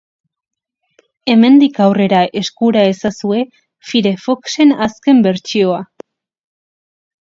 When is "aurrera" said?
1.85-2.23